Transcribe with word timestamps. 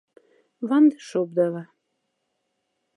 Ванды 0.67 0.97
шобдава. 1.07 1.63